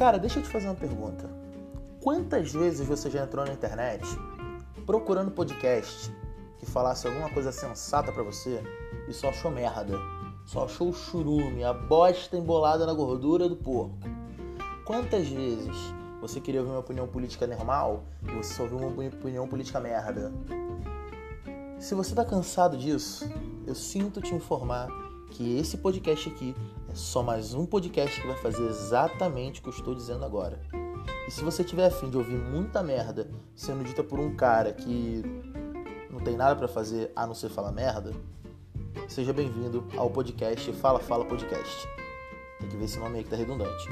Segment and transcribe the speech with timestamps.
[0.00, 1.28] Cara, deixa eu te fazer uma pergunta.
[2.02, 4.02] Quantas vezes você já entrou na internet
[4.86, 6.10] procurando podcast
[6.58, 8.62] que falasse alguma coisa sensata para você
[9.06, 9.98] e só achou merda?
[10.46, 13.98] Só achou o churume, a bosta embolada na gordura do porco?
[14.86, 15.76] Quantas vezes
[16.18, 20.32] você queria ouvir uma opinião política normal e você só ouviu uma opinião política merda?
[21.78, 23.30] Se você tá cansado disso,
[23.66, 24.88] eu sinto te informar
[25.30, 26.54] que esse podcast aqui
[26.88, 30.60] é só mais um podcast que vai fazer exatamente o que eu estou dizendo agora.
[31.26, 35.22] E se você tiver afim de ouvir muita merda sendo dita por um cara que
[36.10, 38.12] não tem nada para fazer a não ser falar merda,
[39.08, 41.88] seja bem-vindo ao podcast Fala Fala Podcast.
[42.58, 43.88] Tem que ver esse nome aí que tá redundante.